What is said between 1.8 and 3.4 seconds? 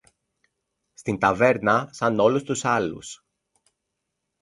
σαν όλους τους άλλους.